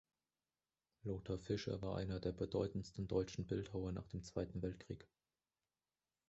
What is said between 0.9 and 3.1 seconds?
Lothar Fischer war einer der bedeutendsten